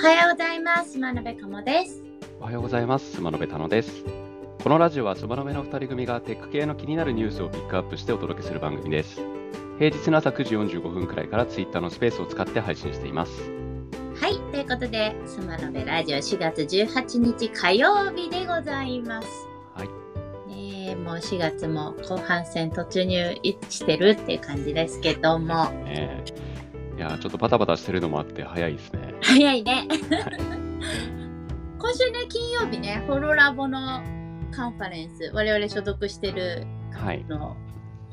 [0.00, 0.96] はようございます。
[0.96, 2.04] 真鍋かもです。
[2.38, 3.16] おはようございます。
[3.16, 4.04] スマノベタノです。
[4.62, 9.20] このラジオはスマノベの2人組がテック系の気になるニュースをピックアップしてお届けする番組です。
[9.80, 13.32] 平日の朝9時45分くらいからツイッターのスペースを使って配信しています。
[14.14, 19.28] はい、ということで、スマノベラジオ4月18日火曜日でございます。
[19.74, 19.88] はい。
[20.48, 23.34] ねえもう4月も後半戦突入
[23.68, 26.48] してるっていう感じですけども、ねえ
[26.96, 29.07] いやーちょっとバタバタしてるのもあって早いですね。
[29.22, 29.86] 早いね。
[31.78, 34.02] 今週ね、金曜日ね、ホロラボの
[34.50, 37.24] カンファレンス、我々所属してるはい。
[37.28, 37.56] の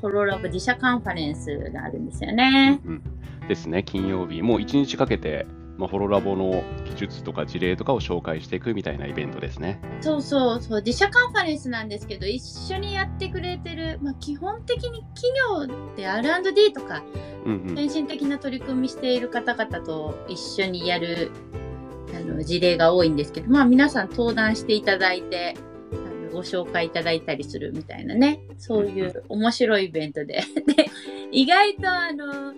[0.02, 2.80] ホロラボ自社カンファレンスがあるんですよね。
[2.86, 3.04] うん、
[3.48, 5.46] ですね、金曜日、もう1日かけて、
[5.78, 9.80] まあ、ホロラボの技術とか事例とかを紹介していくみたいなイベントですね。
[10.02, 12.42] そうそうそう、自社カンファレンスなんですけど、一
[12.74, 17.04] 緒にやってくれてる、まあ、基本的に企業で R&D とか、
[17.46, 17.76] うんうん。
[17.76, 21.32] 先進的な取り組みしている方々と一緒にやる
[22.14, 25.56] あの事例が多いんですけど、まあ皆さん登壇していただいて、
[25.92, 30.44] あのご紹介いただいたりするみたいなね、そういう面白いイベントで。
[30.76, 30.86] で、
[31.32, 32.54] 意外とあの、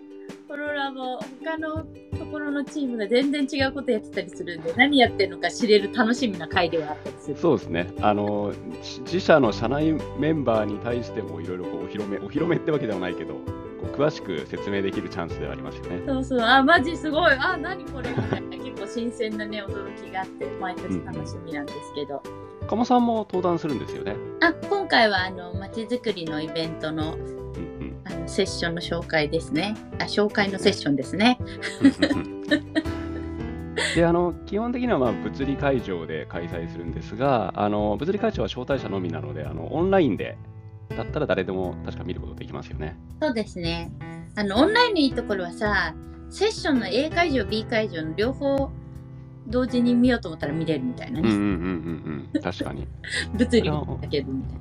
[0.48, 1.86] コロラボ、他の
[2.18, 7.38] ところのチームが全然違うことやってたりするんで、何やってるのか知れる楽しみな回ではあったりする。
[7.38, 7.88] そうですね。
[8.00, 13.36] あの、し自社の社内メンバーに対してもいろいろこうお披露目、お披露目ってわけではないけど、
[13.82, 16.02] こう詳しく説明できるチャンスではありますよね。
[16.06, 22.22] そうそう、あ、マジすごい、あ、何これみたいな、結構新鮮なね、驚きがあって、毎年楽しみなんですけど。
[22.68, 24.16] 鴨さんも登壇するんですよね。
[24.42, 29.76] あ、今回は、あの、まちづくりのイベントの、うんあの、セッションの紹介ですね。
[30.00, 31.38] あ、紹介のセッションですね。
[32.12, 32.38] うん。
[33.96, 40.38] であの基本的にはまあ物理会場で開催するんですがあの物理会場は招待者のみなのであのオンラインで
[40.96, 42.98] だったら誰でも確か見ることできますよね。
[43.22, 43.92] そうですね。
[44.36, 45.94] あの、オンラインのいいところはさ、
[46.30, 48.70] セッションの A 会場、B 会場の両方、
[49.48, 51.30] 同時に見ようと思ったら見れるみたいなね。
[51.30, 52.88] うんうんうんうんうん確かに
[53.34, 54.60] 物理だけどみたいな。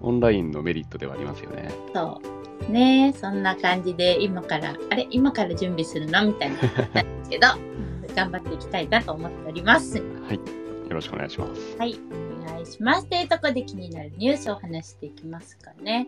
[0.00, 1.70] オンラインのメリットではありますよね。
[1.94, 2.20] そ
[2.68, 2.72] う。
[2.72, 6.26] ねそんな感じで、今から、あれ今から準備するの？
[6.26, 7.46] みたいななんですけど、
[8.14, 9.98] 頑張っていきたいなと思っております。
[9.98, 10.63] はい。
[10.88, 11.76] よろしくお願いします。
[11.78, 11.98] はい、
[12.42, 13.06] お願いします。
[13.06, 16.06] というところで気になるニュースを話していきますかね。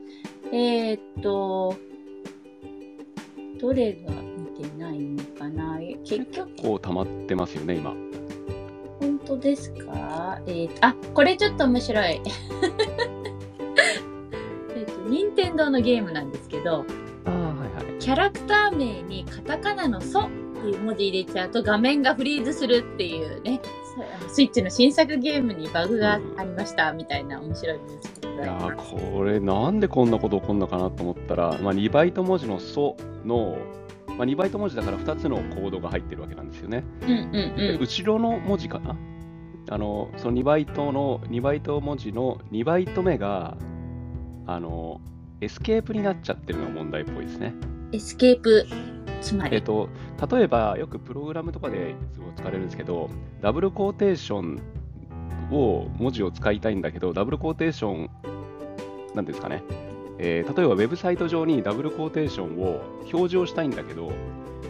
[0.52, 1.74] えー、っと、
[3.60, 7.94] どれが見てないのかな結局、こう溜まってますよね今。
[9.00, 10.40] 本当ですか？
[10.46, 12.20] えー、あ、これちょっと面白い。
[14.76, 16.84] えっと、任天堂のゲームなんですけど、
[17.24, 17.98] ああはいはい。
[17.98, 20.30] キャラクター名にカタカナのソっ
[20.62, 23.60] ていう文字入れちゃうと画面がフリーズするっていうね、
[24.26, 33.56] のスイッチの新作ゲームにバグがありましたみたいな面白いニュースいやこれなんでこんなこと起こるのかなと思ったら、まあ、2バイト文字の「ソ」の、
[34.08, 36.84] まあ、2バイト文字だから2つのコードが入ってるわけなんですよね。
[37.02, 37.14] うんうん
[37.74, 37.80] うん。
[37.80, 38.96] 後ろの文字かな？
[39.68, 43.56] あのその2バイトの2バイト文字の2バイト目が
[44.46, 45.00] あの
[45.40, 47.52] エスケープになっちゃってるのが問題っぽいですね。
[47.92, 48.66] エスケープ、
[49.20, 49.56] つまり。
[49.56, 49.88] えっと、
[50.30, 51.94] 例えばよくプログラムとかで
[52.36, 53.10] 使われるんですけど
[53.40, 54.60] ダブルコーテーション
[55.52, 58.10] を文字を使いたいんだけどダブルコーテーション
[59.14, 59.62] なんですかね、
[60.18, 64.12] えー例えばウェブサイト上にダブルコーテーションを表示をしたいんだけど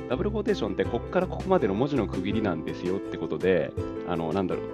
[0.09, 3.73] ダブルコーテーションってここからここまでの文字の区切りなんですよってことで
[4.09, 4.65] あのなんだろう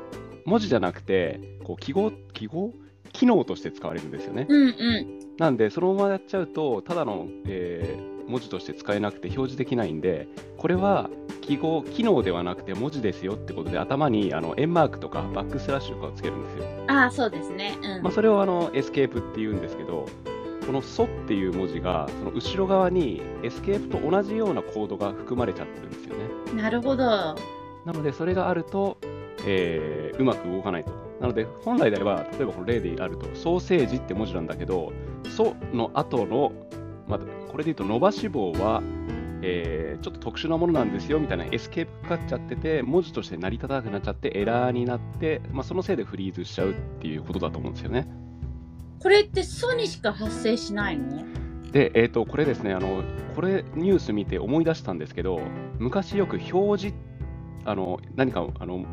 [0.45, 2.73] 文字じゃなくてこう記号記号
[3.13, 4.47] 機能として使われるんですよね。
[4.49, 5.19] うんうん。
[5.39, 10.27] なんで、そのままやっちゃうと、ただの、えー文字として使えなくて表示できないんで、
[10.57, 11.11] これは
[11.43, 16.65] 記号、機能ではなくて文字ですよってことで、頭にあの円マークとかバックスラッシュとかをつけるんですよ。
[16.89, 17.77] ああ、そうですね。
[17.83, 18.03] うん。
[18.03, 20.07] まあ、それをあのエスケープって言うんですけど、
[20.67, 26.63] このソっていう文字が、その後ろ側にエスケープと同じようなコードが含まれちゃってるんですよね。
[26.63, 27.05] なるほど。
[27.05, 27.37] な
[27.87, 28.97] ので、それがあると、
[29.45, 30.93] えーうまく動かないと。
[31.21, 34.93] なので、本来であれば、例えばこの例であると、ソーセージって文字なんだけど、
[35.37, 36.53] ソの後の、
[37.09, 37.21] まあ、
[37.53, 38.83] これで言うと伸ばし棒は、
[39.43, 48.09] えーちょっと特殊なものなんですよみたいなエスケープかかっちゃってて、文字として成り立たなくなっちゃって、エラーになって、まあ、そのせいでフリーズしちゃうっていうことだと思うんですよね。
[48.99, 51.23] これってソにしか発生しないの？
[51.71, 53.05] で、えー、とこれですねあの、
[53.37, 55.41] これニュース見て思い出したんですけど、
[55.79, 56.97] 昔よく表示、
[57.65, 58.85] あの何かあの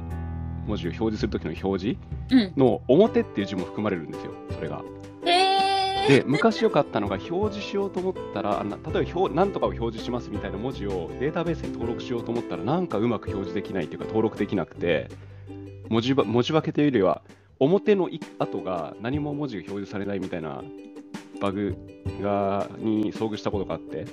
[0.67, 1.99] 文字を表示するときの表示
[2.31, 2.53] うん。
[2.55, 4.83] の表っていう字も含まれるんですよ、それが。
[6.09, 15.07] で、昔よかったのが表示しようと思ったら、例えば表、なんとかを表示しますみたいな文字をデータベースに登録しようと思ったら、なんかうまく表示できないっていうか、登録できなくて、
[15.87, 17.21] 文字文字分けというよりは、
[17.59, 20.63] 表のい後が何も文字が表示されないみたいな
[21.39, 21.77] バグ
[22.23, 24.05] がに遭遇したことがあって、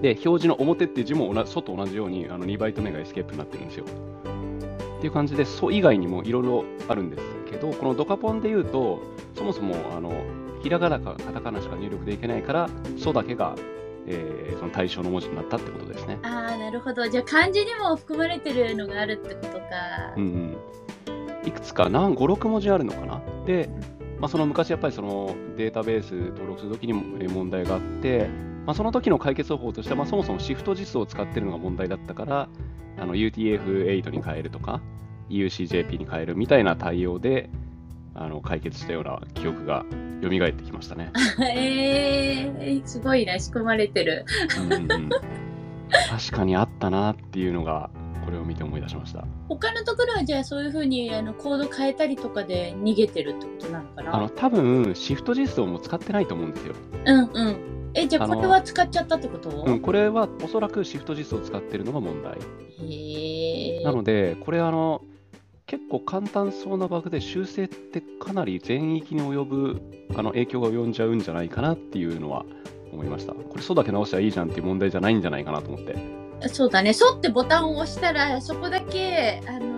[0.00, 3.84] で、表示の表っていう字も同じ、外同じようにあの2バイト目がエスケープになってるんですよ。
[3.84, 9.02] っていう感じで、ソ以外にもいろいろあるんですけど、このドカポンで言うと、
[9.34, 10.10] そもそもあの
[10.66, 12.68] ひらがなかカタカナしか入力できないから、
[12.98, 13.54] ソだけが、
[14.08, 16.18] えーその対象の文字になったってことですね。
[16.22, 17.06] ああ、なるほど。
[17.06, 19.64] じゃあ漢字にも含まれてるのがあるってことか。
[20.16, 20.56] うん
[21.44, 23.22] うん、いくつか何5、6文字あるのかな？
[23.44, 23.68] で、
[24.18, 28.28] まあ、その昔やっぱりそのデータベース登録するときにもえー問題があって、
[28.64, 32.48] まあ、その時の解決方法としては、まあ、そもそもシフト実数を使ってるのが問題だったから、
[32.98, 34.80] あの UTF-8 に変えるとか、
[35.30, 37.50] EUCJP に変えるみたいな対応で
[38.18, 39.84] あの解決したような記憶が
[40.22, 41.12] 蘇ってきましたね。
[41.54, 44.24] えー、すごいな、仕込まれてる。
[44.58, 45.10] うん
[46.10, 47.90] 確かにあったなっていうのが、
[48.24, 49.24] これを見て思い出しました。
[49.48, 54.16] 他のところはじゃあそういうふうにあのコード変えたりとかで逃げてるってことなのかな？
[54.16, 56.74] あの多分シフト実装も使ってないと思うんですよ。
[57.04, 57.56] うんうん。
[57.94, 62.36] え、じゃあこれは使っちゃったってこと、うん、これはおそらくシフト実装を使ってるのが問題。
[62.86, 63.84] へえ。
[63.84, 65.02] なので、これあの、
[65.66, 69.82] 結構簡単そうなバグで修正ってかなり全域に及ぶ
[70.14, 72.44] あの影響が及んじゃうんじゃないかなっていうのは
[72.92, 73.32] 思いました。
[73.32, 75.96] これ、そうだけ直したらいいじゃんっていう問題じゃないんじゃないかなと思って。
[76.48, 76.92] そうだね。
[76.92, 79.76] そうってボタンを押したら、そこだけ、あの、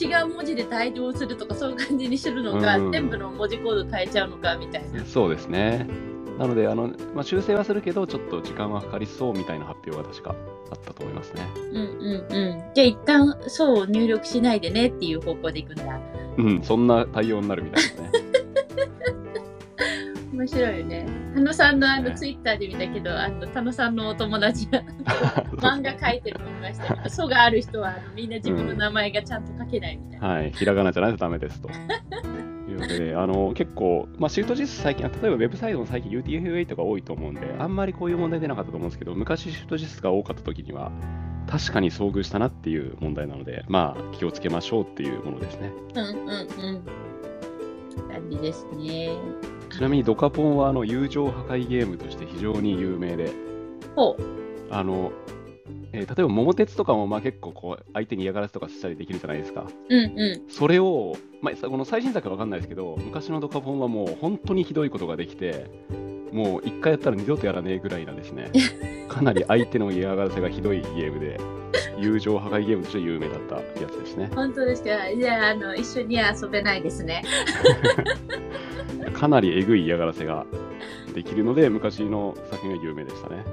[0.00, 5.04] 違う文字で対応するとか、そういう感じにするのか、うん全部の文字コード変えちゃうのか、みたいな。
[5.04, 5.86] そうですね。
[6.38, 10.34] なので、あのまあ、修正はするけど、ちょっと時間はかかりそうみたいな発表が確か
[10.70, 11.46] あったと思いますね。
[11.72, 12.74] うんうんうん。
[12.74, 16.00] じゃあ一旦、そうを入力しないでねっていう方向でいくんだ。
[16.38, 18.10] うん、そんな対応になるみたいですね。
[20.32, 21.06] 面白いよね。
[21.34, 24.82] 田野さんのあのねツイッターで見たけど、あの田野さんのお友達が
[25.56, 30.28] 漫画描いてるの見ましたけど、 そうがある人はみんな自分の名前がちゃんと書けないみたいな。
[30.28, 31.70] はい、ひらがなじゃないとダメですと。
[32.76, 40.92] いうので、 あの結構、まあ、シフト実数最近、例えばウェブサイトも最近 UTF-8 が多いと思うんで、あんまりこういう問題出なかったと思うんですけど、昔シフト実数が多かった時には、
[41.46, 45.72] 確かに遭遇したなっていう問題なので、まあ、気をつけましょうっていうものですね。
[45.94, 47.06] うんうんうん。
[48.08, 49.10] 感じですね。
[49.70, 53.30] ちなみにドカポンはあの友情破壊ゲームとして非常に有名で、
[53.94, 54.22] ほう。
[54.70, 55.12] あの
[55.92, 59.66] えー例えば桃鉄とかもまあ結構こう相手に嫌がらせとかしたりできるじゃないですか。
[59.88, 60.50] うんうん。
[60.50, 65.66] それを、まあ、さこの最新作は分かんないですけど、昔のドカポンはもう本当にひどいことができて、
[66.32, 68.50] もう一回やったら二度とやらねえぐらいなんですね。
[69.08, 71.38] かなり相手の嫌がらせがひどいゲームで、
[71.98, 74.30] 友情破壊ゲームとして有名だったやつですね。
[74.34, 74.90] 本当ですか？
[75.18, 77.22] じゃあ、あの、一緒には遊べないですね。
[79.14, 80.44] かなりえぐい嫌がらせが
[81.14, 83.44] できるので、昔の作品が有名でしたね。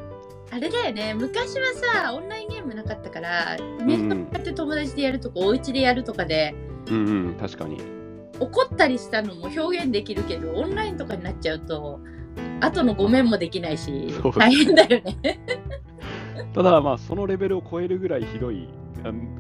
[0.53, 1.15] あれだよね。
[1.15, 1.73] 昔は
[2.03, 6.53] さ、オンラインゲームなかったから、ネット使って友達でやるとか、お家でやるとかで、
[6.91, 7.81] うんうん、確かに。
[8.39, 11.99] 怒ったりしたのも表現できるけど、オンラインとかになっちゃうと、
[12.59, 15.39] 後のごめんもできないし大変だよね。
[16.53, 18.69] ただ、まあ、そのレベルを超えるぐらいひどい、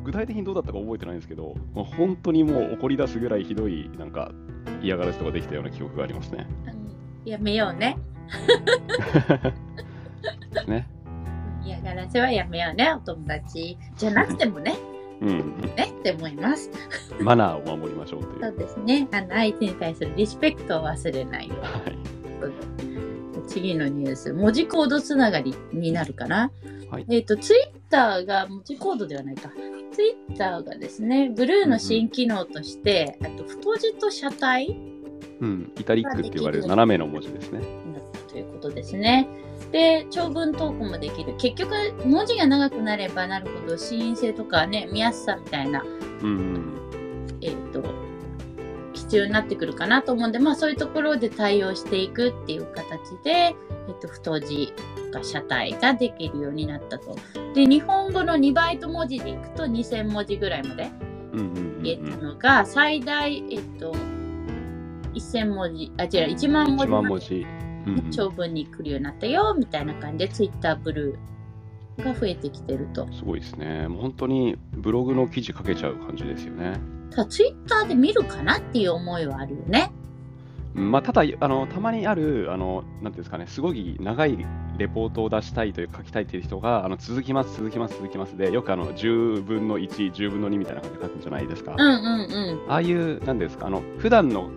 [0.03, 4.31] 具体的にどうだったか覚えてないんですけど、まあ、本当にもう怒り出すぐらいひどい、なんか、
[4.81, 6.47] 嫌がらせとかできたような記憶がありますね。
[6.65, 6.83] うん
[7.25, 7.97] やめようね。
[10.67, 10.89] ね。
[11.65, 12.93] 嫌がらせはやめようね。
[12.93, 14.75] お友達じゃなくてもね、
[15.21, 15.61] うん。
[15.75, 16.69] ねって思います。
[17.19, 18.41] マナーを守りましょうという。
[18.41, 19.07] そうですね。
[19.11, 21.63] あの、相手に対するリスペクトを忘れないように。
[21.63, 22.13] はい。
[23.47, 26.51] 次のニュース、文字コードつながりになるかな。
[26.89, 29.49] はいえっ、と、ツイッターが、文字コードではないか。
[29.91, 34.77] ツイッターがですね、ブルーの新機能として、あと、太字と車体
[35.39, 35.71] うん。
[35.79, 37.61] イタリックって言われる斜めの文字ですね。
[38.63, 39.27] ことですね。
[39.71, 41.35] で、長文投稿もできる。
[41.37, 41.73] 結局、
[42.05, 45.83] 文字が長くなればなるほど、視認性とかね、見やすさみたいな、
[46.21, 46.73] うんうん。
[47.41, 47.83] えっ、と、
[48.93, 53.53] 必要になってくるかなと思うんで、まあそういうところで対応していくっていう形で、え
[53.91, 54.73] っ、と、太字
[55.11, 57.15] とか車体ができるようになったと。
[57.55, 60.91] で、日本語の2バイト文字でいくと2000文字ぐらいまで
[61.33, 63.93] うんうんうん言えたのが、最大、えっ、と、
[65.13, 67.62] 1000文字、あ、違う、1万文字1万文字。
[68.11, 73.07] 長文に来るようになったよ、みたいな感じで、ツイッターブルーが増えてきてると。
[73.13, 73.87] すごいですね。
[73.87, 76.79] もう本当にブログの記事書けちゃう感じですよね。
[77.11, 79.91] ただ、ツイッターで見るかなっていう思いはあるよね。
[80.75, 84.43] うんまあ、ただあの、たまにある、あのなんていうんですかね、すごい長い
[84.77, 91.75] レポートを出したいという書きたいという人が、あの続きます、続きます、続きますで、よくあの10分の1、10分の2みたいな感じで書くんじゃないですか。
[91.77, 92.71] うんうんうん。
[92.71, 94.49] ああいう、なんですか、あの普段の、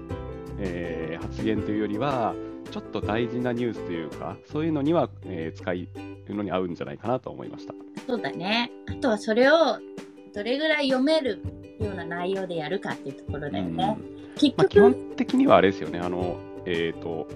[0.59, 2.35] えー発言というよりは、
[2.71, 5.89] ちょっと大事なニュースというか、そういうのには、えー使い
[6.29, 7.75] のに合うんじゃないかなと思いました。
[8.07, 8.71] そうだね。
[8.87, 9.79] あとはそれを
[10.35, 11.41] どれぐらい読める
[11.81, 13.97] ような内容でやるかっていうところだよね。
[14.37, 17.27] 結まあ、基局、本的にはあれですよね、あの、えっ、と、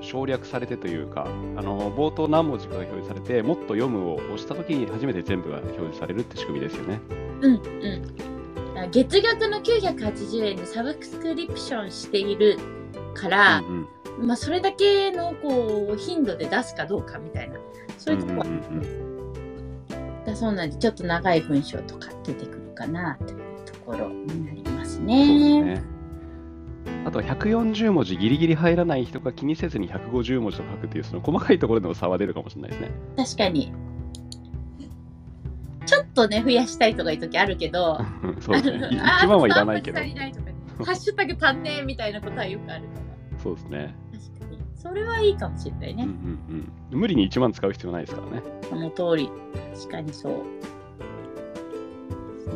[0.00, 7.00] 省略されてというか、あの、冒頭何文字かが表示されて、もっと読むを押したときに初めて全部が表示されるって仕組みですよね。
[7.42, 8.90] うんうん。
[8.90, 12.58] 月額の980円でサブスクリプションしている
[13.14, 13.88] から、うん
[14.20, 17.58] まあ、それだけのこう頻度で出すかどうかみたいな
[17.96, 18.44] そういうとこ
[20.26, 25.62] だそうなんでちょっと長い文章とか出てくるかなというところになりますね。
[25.62, 25.82] ね。
[27.04, 32.90] あとは140文字ギリギリ入らない人が気にせずに150文字と書くっていうその細かいところでも差は出るかもしれないですね。
[33.16, 33.72] 確かに
[35.86, 37.98] ちょっとね増やしたいとかいう時あるけど
[38.40, 38.96] そうですね。
[38.96, 40.04] いあ1万はいらないけどハ
[40.92, 42.88] ッシュタグ足んねえみたいなことはよくあるか
[43.32, 43.94] らそうですね。
[44.78, 46.08] それはいいかもしれないうんうね、ん
[46.92, 47.00] うん。
[47.00, 48.42] 無理に1万使う必要ないですからね。
[48.68, 49.28] その通り
[49.74, 50.42] 確かにそう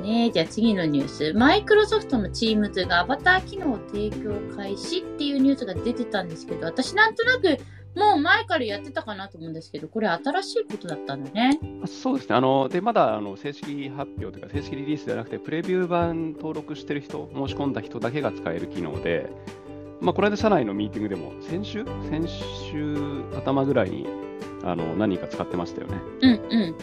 [0.02, 7.58] ねじゃあ次のニュースマイクロソフトの Teams がアバター機能を提供開始っていうニュースが出てたんですけど私なんとなく
[7.94, 12.34] もう前からやってたかなと思うんですけどこれ新しいことだったんだねあそうですね。
[12.34, 19.30] あのでまだあの正式発表というか正式リリースではなくてプレビュー版登録してる人申し込んだ人だけが使える機能で、
[20.02, 21.84] まあ、これで社内のミーティングでも先週？
[22.10, 24.06] 先週頭ぐらいに
[24.64, 25.98] あの何人か使ってましたよね。
[26.20, 26.76] うんうん。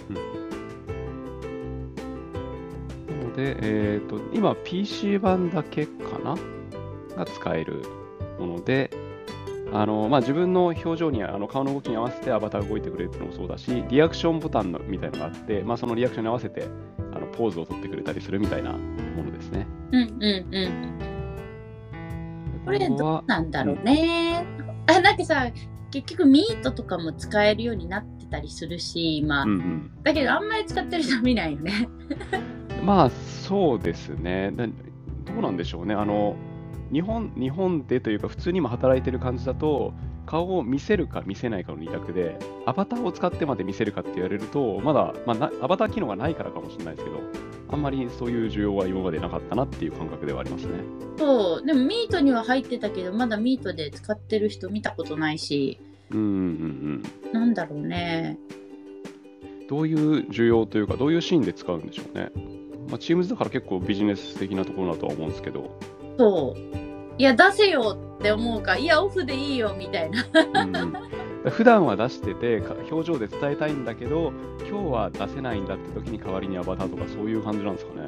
[3.20, 6.36] なので、えー、と今 PC 版だけかな？
[7.18, 7.84] が使える
[8.40, 8.90] もので、
[9.74, 16.64] あのまあ、自分の表情にあの顔の動きに合わせてアバターが動いてくれるっていうのもそうだし、リアクションボタンのみたいなのがあって、まあ、そのリアクションに合わせて
[17.14, 19.68] あのポーズを取ってくれたりするみたいなものですね。
[19.92, 21.09] うんうんうん
[22.70, 24.46] これどうなんだろうね。
[24.86, 25.48] あ、なんかさ、
[25.90, 29.44] 結局ミートとかも使えるようになってたりするし、今。
[29.44, 31.90] うんうん、だけどあんまり使ってる人見ないよね。
[32.86, 34.52] まあそうですね。
[34.56, 34.74] だど
[35.40, 35.96] うなんでしょうね。
[35.96, 36.36] あの
[36.94, 39.94] 日本日本でというか普通に今働いてる感じだと
[40.30, 47.20] 顔を見せるか見せないかの二択でアバターを使ってまで見せるかって言われるとまだ、まあ、なアバター機能がないからかもしれないですけど
[47.72, 50.74] あんまりそういう需要は今までなかったなっていう感覚ではありますね。
[51.18, 51.66] そう。
[51.66, 56.30] でもミートには入ってたけど、まだミートで使ってる人見たことないし、うんうんう
[57.30, 58.40] んなんだろうね。
[59.62, 59.68] うん。
[59.68, 62.32] どういう需要というかどういうシーンで使うんでしょうね。
[62.90, 65.70] まあ、Teams だから結構ビジネス的なところだとは思うんですけど。
[66.18, 66.89] そう。
[67.20, 70.26] いや、出せよって思うか、いや、オフでいいよみたいな。
[70.64, 70.94] うん
[71.50, 74.34] 普段は出しててか表情で伝えたいんだけど
[74.70, 78.08] 今日は出せないんだって時に代わりにアバターとかそういう感じなんですかね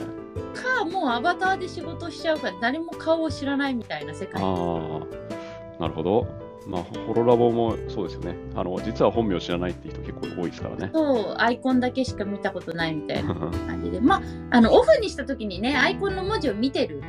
[0.54, 4.42] か、もうアバターで仕事しちゃうから、誰も顔を知らないみたいな世界。
[4.44, 6.28] ああなるほじ
[6.68, 13.34] まあホロラボもそうですよねあの実は本名知らないっていう人結構多いですからねそう、アイコンだけしか見たことないみたいな
[13.66, 14.02] 感じで。
[14.02, 17.02] まあ、あの、オフにした時にね、アイコンの文字を見てる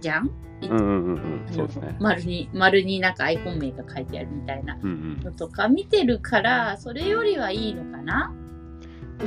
[0.00, 0.30] じゃん？
[2.00, 8.34] 丸に、丸になんかアイコン名が書いてあるみたいなうんのとか見てるから、それよりはいいのかな？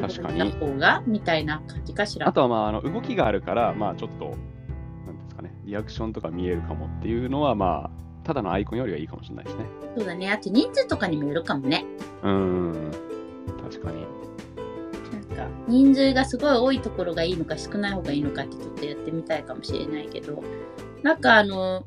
[0.02, 0.52] 確かに。
[0.52, 2.30] 方がみたいな感じかしうん、ら。
[2.30, 4.26] あとはまああの動きがあるからまあちょっと
[5.06, 5.54] なんですかね。
[5.64, 7.92] リアクションとか見えるかもっていうのはまあ
[8.24, 9.66] ただのアイコンよりはいいかもしれないですね。
[9.98, 10.30] そうだね。
[10.32, 11.86] あと人数とかにもよるかもね。
[12.24, 12.92] うん。
[13.64, 14.06] 確かに
[15.44, 20.44] か、人数がすごい多いところがいいのか少ない方がいいのかってちょっとやってみたいかもしれないけど、
[21.04, 21.86] なんかあの、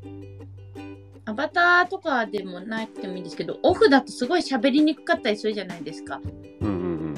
[1.25, 6.21] アバターとかでもなくてもいいんですけど、オフだとすごい喋りにくかったりするじゃないですか。
[6.61, 6.81] うんうんう
[7.11, 7.15] ん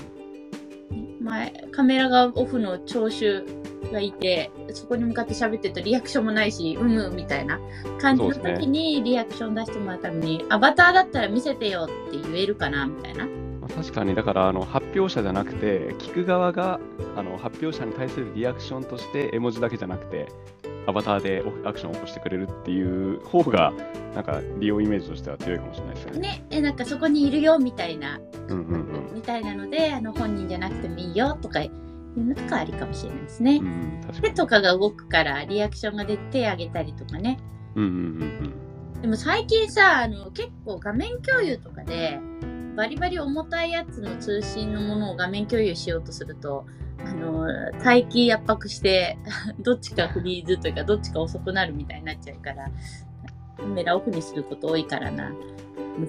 [1.20, 3.44] 前、カメラがオフの聴取
[3.92, 7.60] がいて、そこに向かって喋ってるとリアクションもないし、うんうんみたいな
[8.00, 13.28] 感じの時にリアクション出してもらうために、アバターだったら見せてよって言えるかなみたいな。
[13.78, 16.80] まあ確かに、だからあの発表者じゃなくて、聞く側が
[17.16, 20.28] あの発表者に対するリアクションとして、絵文字だけじゃなくて、
[20.88, 23.72] アバターでアクションを起こしてくれるっていう方が、
[24.16, 26.20] なんか利用イメージとしては強いかもしれないですよね。
[26.20, 31.72] ね、え、なんかそこにいるよみたいな、うんうんうんみたいなので、あの本人じゃなくてもいいよとかい
[32.16, 33.64] うのとかありかもしれないですねう。
[33.64, 34.34] ん、手に。
[34.34, 37.38] とかが動くからリアクションが出て手挙げたりとかね。
[37.76, 37.94] うんうんう
[38.64, 38.67] ん
[39.02, 42.20] でも最近さ、あの結構画面共有とかで、
[42.76, 46.66] バリバリ重たいやつの通信のものを画面共有しようとすると、
[47.06, 47.48] あの、
[47.84, 49.18] 待機圧迫して、
[49.60, 52.70] どっちかフリーズというか、どっちか遅くなるみたいになっちゃうから、
[53.58, 55.32] カメラオフにすること多いからな。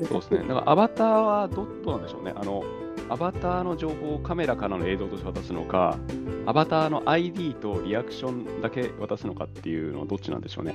[0.06, 0.40] そうですね。
[0.40, 2.34] だからアバターはどどうなんでしょうね。
[2.36, 2.62] あの
[3.08, 5.96] アバターの情報をカメラからの映像として渡すのか、
[6.44, 10.74] アバターの ID とリアクションだけ渡すのかっていうのはどっちなんでしょうね。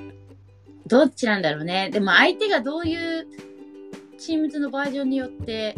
[0.87, 1.89] どっちなんだろうね。
[1.91, 3.27] でも相手がどういう
[4.17, 5.75] チームズのバージョンによって、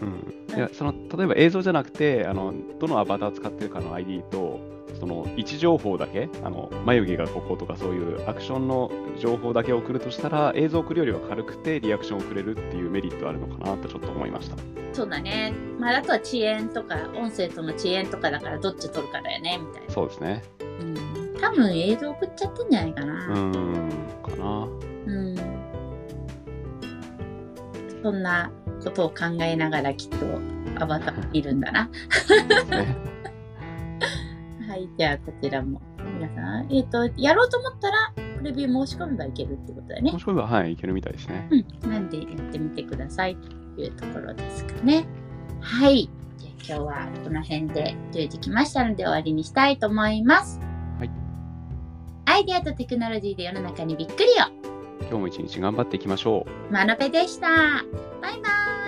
[0.00, 4.60] うん、いやその例えば映像じゃなくてあの、どのアバター使ってるかの ID と、
[4.98, 14.56] その位置情報だけ、あの眉毛がこことかそういうアクションの情報だけ送るとしたら、映像送るよりは軽くてリアクションを送れるっていうメリットあるのかなとちょっと思いました。
[14.92, 15.52] そうだね。
[15.78, 19.92] まあ、あとは遅延とか、音声との遅延とかだからどっち取るかだよね、みたいな。
[19.92, 20.42] そうですね。
[20.80, 21.05] うん、
[21.46, 23.14] 多多分映像送っちゃってんじゃないかうな。
[23.28, 23.90] ーん、
[24.22, 24.68] かな。
[25.06, 25.36] うん。
[28.02, 28.50] そんな
[28.82, 30.16] ことを考えながらきっと
[30.80, 31.84] アバターいるんだな。
[31.84, 31.90] ね、
[34.68, 35.80] はい、じゃあこちらも。
[36.18, 40.18] 皆さん、えっ、と、やろうと思ったら、プレビュー申し込めばいけるってことだよねも。
[40.18, 41.48] しくは、はい、いけるみたいですね。
[41.50, 41.90] うん。
[41.90, 45.06] なんでやってみてくださいというところですかね。
[45.60, 46.08] はい。
[46.38, 50.60] じゃあ今日はこの辺で10時来ましたので終わりにしたいと思います。
[52.36, 52.42] はい。
[52.42, 54.34] アイデアとテクノロジーで世の中にびっくりを。
[55.00, 56.72] 今日も一日頑張っていきましょう。
[56.72, 57.46] マナペでした。
[58.20, 58.48] バイバ
[58.82, 58.85] イ。